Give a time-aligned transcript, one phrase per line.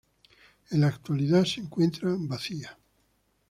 [0.71, 2.75] En la actualidad se encuentra vacía.